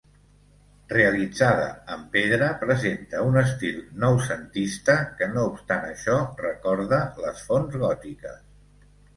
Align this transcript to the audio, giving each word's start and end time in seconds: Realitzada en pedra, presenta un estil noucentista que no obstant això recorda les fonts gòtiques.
Realitzada 0.93 1.67
en 1.95 2.05
pedra, 2.15 2.47
presenta 2.63 3.21
un 3.27 3.37
estil 3.43 3.77
noucentista 4.05 4.97
que 5.21 5.29
no 5.37 5.47
obstant 5.53 5.87
això 5.91 6.19
recorda 6.43 7.05
les 7.27 7.47
fonts 7.51 7.83
gòtiques. 7.85 8.43